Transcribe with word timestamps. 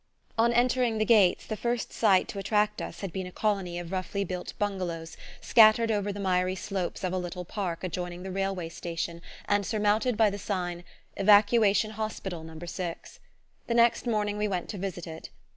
On 0.35 0.51
entering 0.51 0.97
the 0.97 1.05
gates, 1.05 1.45
the 1.45 1.55
first 1.55 1.93
sight 1.93 2.27
to 2.29 2.39
attract 2.39 2.81
us 2.81 3.01
had 3.01 3.13
been 3.13 3.27
a 3.27 3.31
colony 3.31 3.77
of 3.77 3.91
roughly 3.91 4.23
built 4.23 4.53
bungalows 4.57 5.15
scattered 5.41 5.91
over 5.91 6.11
the 6.11 6.19
miry 6.19 6.55
slopes 6.55 7.03
of 7.03 7.13
a 7.13 7.19
little 7.19 7.45
park 7.45 7.83
adjoining 7.83 8.23
the 8.23 8.31
railway 8.31 8.69
station, 8.69 9.21
and 9.47 9.63
surmounted 9.63 10.17
by 10.17 10.31
the 10.31 10.39
sign: 10.39 10.83
"Evacuation 11.17 11.91
Hospital 11.91 12.43
No. 12.43 12.57
6." 12.65 13.19
The 13.67 13.75
next 13.75 14.07
morning 14.07 14.39
we 14.39 14.47
went 14.47 14.69
to 14.69 14.79
visit 14.79 15.05
it. 15.05 15.29